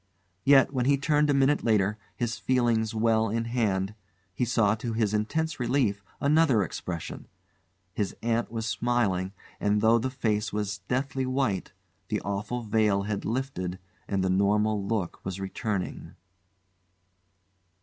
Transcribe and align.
Yet, 0.43 0.73
when 0.73 0.85
he 0.85 0.97
turned 0.97 1.29
a 1.29 1.33
minute 1.35 1.63
later, 1.63 1.99
his 2.15 2.39
feelings 2.39 2.95
well 2.95 3.29
in 3.29 3.45
hand, 3.45 3.93
he 4.33 4.45
saw 4.45 4.73
to 4.73 4.93
his 4.93 5.13
intense 5.13 5.59
relief 5.59 6.03
another 6.19 6.63
expression; 6.63 7.27
his 7.93 8.15
aunt 8.23 8.51
was 8.51 8.65
smiling, 8.65 9.31
and 9.59 9.79
though 9.79 9.99
the 9.99 10.09
face 10.09 10.51
was 10.51 10.79
deathly 10.87 11.27
white, 11.27 11.71
the 12.07 12.19
awful 12.21 12.63
veil 12.63 13.03
had 13.03 13.25
lifted 13.25 13.77
and 14.07 14.23
the 14.23 14.29
normal 14.31 14.83
look 14.83 15.23
was 15.23 15.39
returning. 15.39 16.15